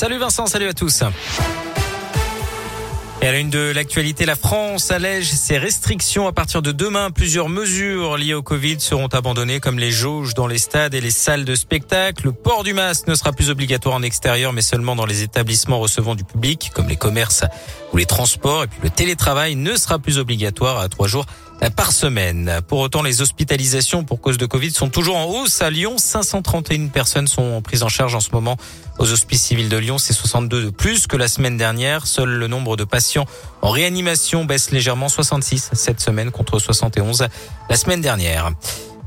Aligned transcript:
Salut 0.00 0.16
Vincent, 0.16 0.46
salut 0.46 0.66
à 0.66 0.72
tous. 0.72 1.02
Et 3.20 3.26
à 3.26 3.32
la 3.32 3.38
une 3.38 3.50
de 3.50 3.70
l'actualité, 3.74 4.24
la 4.24 4.34
France 4.34 4.90
allège 4.90 5.30
ses 5.30 5.58
restrictions. 5.58 6.26
À 6.26 6.32
partir 6.32 6.62
de 6.62 6.72
demain, 6.72 7.10
plusieurs 7.10 7.50
mesures 7.50 8.16
liées 8.16 8.32
au 8.32 8.40
Covid 8.40 8.80
seront 8.80 9.08
abandonnées, 9.08 9.60
comme 9.60 9.78
les 9.78 9.90
jauges 9.90 10.32
dans 10.32 10.46
les 10.46 10.56
stades 10.56 10.94
et 10.94 11.02
les 11.02 11.10
salles 11.10 11.44
de 11.44 11.54
spectacle. 11.54 12.24
Le 12.24 12.32
port 12.32 12.64
du 12.64 12.72
masque 12.72 13.08
ne 13.08 13.14
sera 13.14 13.32
plus 13.32 13.50
obligatoire 13.50 13.94
en 13.94 14.02
extérieur, 14.02 14.54
mais 14.54 14.62
seulement 14.62 14.96
dans 14.96 15.04
les 15.04 15.20
établissements 15.20 15.78
recevant 15.78 16.14
du 16.14 16.24
public, 16.24 16.70
comme 16.74 16.88
les 16.88 16.96
commerces 16.96 17.44
ou 17.92 17.98
les 17.98 18.06
transports. 18.06 18.64
Et 18.64 18.68
puis 18.68 18.80
le 18.82 18.88
télétravail 18.88 19.54
ne 19.54 19.76
sera 19.76 19.98
plus 19.98 20.16
obligatoire 20.16 20.78
à 20.78 20.88
trois 20.88 21.08
jours 21.08 21.26
par 21.68 21.92
semaine. 21.92 22.60
Pour 22.66 22.78
autant, 22.80 23.02
les 23.02 23.20
hospitalisations 23.20 24.04
pour 24.04 24.20
cause 24.20 24.38
de 24.38 24.46
Covid 24.46 24.70
sont 24.70 24.88
toujours 24.88 25.16
en 25.16 25.24
hausse. 25.26 25.60
À 25.60 25.68
Lyon, 25.68 25.98
531 25.98 26.88
personnes 26.88 27.26
sont 27.26 27.60
prises 27.60 27.82
en 27.82 27.88
charge 27.88 28.14
en 28.14 28.20
ce 28.20 28.30
moment 28.32 28.56
aux 28.98 29.12
hospices 29.12 29.42
civils 29.42 29.68
de 29.68 29.76
Lyon. 29.76 29.98
C'est 29.98 30.14
62 30.14 30.64
de 30.64 30.70
plus 30.70 31.06
que 31.06 31.16
la 31.16 31.28
semaine 31.28 31.58
dernière. 31.58 32.06
Seul 32.06 32.30
le 32.30 32.46
nombre 32.46 32.76
de 32.76 32.84
patients 32.84 33.26
en 33.60 33.70
réanimation 33.70 34.46
baisse 34.46 34.70
légèrement, 34.70 35.08
66 35.08 35.70
cette 35.74 36.00
semaine 36.00 36.30
contre 36.30 36.58
71 36.58 37.26
la 37.68 37.76
semaine 37.76 38.00
dernière. 38.00 38.52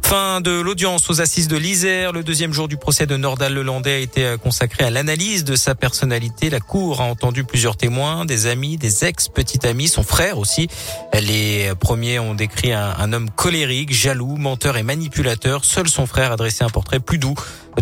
Fin 0.03 0.41
de 0.41 0.51
l'audience 0.51 1.09
aux 1.09 1.21
assises 1.21 1.47
de 1.47 1.57
l'Isère. 1.57 2.11
Le 2.11 2.23
deuxième 2.23 2.53
jour 2.53 2.67
du 2.67 2.77
procès 2.77 3.05
de 3.05 3.17
Nordal 3.17 3.53
Lelandais 3.53 3.93
a 3.93 3.97
été 3.97 4.35
consacré 4.41 4.83
à 4.83 4.89
l'analyse 4.89 5.43
de 5.43 5.55
sa 5.55 5.75
personnalité. 5.75 6.49
La 6.49 6.59
Cour 6.59 7.01
a 7.01 7.05
entendu 7.05 7.43
plusieurs 7.43 7.77
témoins, 7.77 8.25
des 8.25 8.45
amis, 8.47 8.77
des 8.77 9.05
ex-petits 9.05 9.65
amis, 9.65 9.87
son 9.87 10.03
frère 10.03 10.37
aussi. 10.37 10.67
Les 11.13 11.71
premiers 11.79 12.19
ont 12.19 12.35
décrit 12.35 12.73
un, 12.73 12.93
un, 12.97 13.13
homme 13.13 13.29
colérique, 13.29 13.93
jaloux, 13.93 14.35
menteur 14.35 14.77
et 14.77 14.83
manipulateur. 14.83 15.65
Seul 15.65 15.87
son 15.87 16.05
frère 16.05 16.33
a 16.33 16.35
dressé 16.35 16.63
un 16.63 16.69
portrait 16.69 16.99
plus 16.99 17.17
doux. 17.17 17.35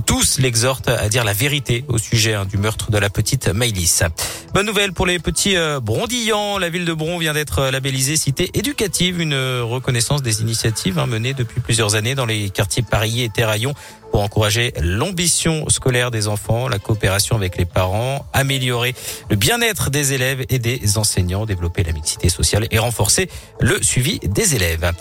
Tous 0.05 0.39
l'exhortent 0.39 0.87
à 0.87 1.09
dire 1.09 1.23
la 1.23 1.33
vérité 1.33 1.83
au 1.89 1.97
sujet 1.97 2.33
hein, 2.33 2.45
du 2.45 2.57
meurtre 2.57 2.91
de 2.91 2.97
la 2.97 3.09
petite 3.09 3.49
Maïlis. 3.49 4.01
Bonne 4.53 4.65
nouvelle 4.65 4.93
pour 4.93 5.05
les 5.05 5.19
petits 5.19 5.57
euh, 5.57 5.79
brondillants. 5.79 6.57
La 6.57 6.69
ville 6.69 6.85
de 6.85 6.93
Bron 6.93 7.17
vient 7.17 7.33
d'être 7.33 7.69
labellisée 7.69 8.15
cité 8.15 8.51
éducative, 8.53 9.19
une 9.19 9.35
reconnaissance 9.61 10.21
des 10.21 10.41
initiatives 10.41 10.97
hein, 10.97 11.07
menées 11.07 11.33
depuis 11.33 11.59
plusieurs 11.59 11.95
années 11.95 12.10
dans 12.15 12.25
les 12.25 12.49
quartiers 12.49 12.83
Paris 12.83 13.21
et 13.21 13.29
Terraillon 13.29 13.73
pour 14.11 14.21
encourager 14.21 14.73
l'ambition 14.81 15.69
scolaire 15.69 16.11
des 16.11 16.27
enfants, 16.27 16.67
la 16.67 16.79
coopération 16.79 17.35
avec 17.35 17.57
les 17.57 17.65
parents, 17.65 18.25
améliorer 18.33 18.93
le 19.29 19.35
bien-être 19.35 19.89
des 19.89 20.13
élèves 20.13 20.45
et 20.49 20.59
des 20.59 20.97
enseignants, 20.97 21.45
développer 21.45 21.83
la 21.83 21.93
mixité 21.93 22.29
sociale 22.29 22.67
et 22.71 22.79
renforcer 22.79 23.29
le 23.59 23.81
suivi 23.81 24.19
des 24.19 24.55
élèves. 24.55 24.91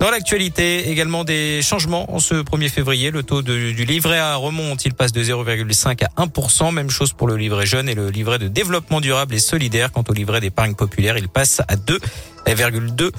Dans 0.00 0.10
l'actualité, 0.10 0.88
également 0.88 1.24
des 1.24 1.60
changements 1.60 2.14
en 2.14 2.20
ce 2.20 2.34
1er 2.34 2.70
février. 2.70 3.10
Le 3.10 3.22
taux 3.22 3.42
du 3.42 3.84
livret 3.84 4.18
A 4.18 4.36
remonte, 4.36 4.86
il 4.86 4.94
passe 4.94 5.12
de 5.12 5.22
0,5 5.22 6.06
à 6.16 6.24
1%. 6.24 6.72
Même 6.72 6.88
chose 6.88 7.12
pour 7.12 7.28
le 7.28 7.36
livret 7.36 7.66
jeune 7.66 7.86
et 7.86 7.94
le 7.94 8.08
livret 8.08 8.38
de 8.38 8.48
développement 8.48 9.02
durable 9.02 9.34
et 9.34 9.38
solidaire. 9.38 9.92
Quant 9.92 10.04
au 10.08 10.14
livret 10.14 10.40
d'épargne 10.40 10.74
populaire, 10.74 11.18
il 11.18 11.28
passe 11.28 11.60
à 11.68 11.76
2,2%. 11.76 13.12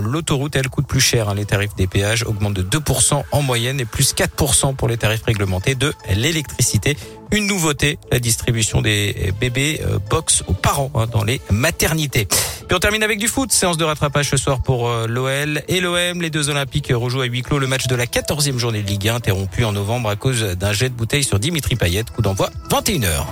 L'autoroute, 0.00 0.56
elle 0.56 0.68
coûte 0.68 0.86
plus 0.86 1.00
cher. 1.00 1.28
Hein. 1.28 1.34
Les 1.34 1.44
tarifs 1.44 1.74
des 1.76 1.86
péages 1.86 2.24
augmentent 2.24 2.54
de 2.54 2.62
2% 2.62 3.22
en 3.30 3.42
moyenne 3.42 3.80
et 3.80 3.84
plus 3.84 4.14
4% 4.14 4.74
pour 4.74 4.88
les 4.88 4.96
tarifs 4.96 5.22
réglementés 5.22 5.74
de 5.74 5.92
l'électricité. 6.14 6.96
Une 7.30 7.46
nouveauté, 7.46 7.98
la 8.10 8.20
distribution 8.20 8.80
des 8.80 9.34
bébés 9.38 9.80
euh, 9.84 9.98
box 10.10 10.42
aux 10.46 10.54
parents 10.54 10.90
hein, 10.94 11.06
dans 11.06 11.24
les 11.24 11.42
maternités. 11.50 12.26
Puis 12.26 12.74
on 12.74 12.78
termine 12.78 13.02
avec 13.02 13.18
du 13.18 13.28
foot. 13.28 13.52
Séance 13.52 13.76
de 13.76 13.84
rattrapage 13.84 14.30
ce 14.30 14.36
soir 14.36 14.62
pour 14.62 14.88
euh, 14.88 15.06
l'OL 15.06 15.62
et 15.68 15.80
l'OM. 15.80 16.22
Les 16.22 16.30
deux 16.30 16.48
Olympiques 16.48 16.90
rejouent 16.94 17.20
à 17.20 17.26
huis 17.26 17.42
clos 17.42 17.58
le 17.58 17.66
match 17.66 17.86
de 17.86 17.94
la 17.94 18.06
14e 18.06 18.56
journée 18.56 18.82
de 18.82 18.88
Ligue 18.88 19.08
1 19.08 19.16
interrompu 19.16 19.64
en 19.64 19.72
novembre 19.72 20.08
à 20.08 20.16
cause 20.16 20.42
d'un 20.42 20.72
jet 20.72 20.88
de 20.88 20.94
bouteille 20.94 21.24
sur 21.24 21.38
Dimitri 21.38 21.76
Payet. 21.76 22.04
Coup 22.14 22.22
d'envoi 22.22 22.50
21h. 22.70 23.24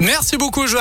Merci 0.00 0.36
beaucoup, 0.36 0.66
Joël. 0.66 0.80